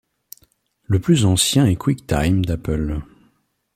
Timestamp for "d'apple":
2.43-3.01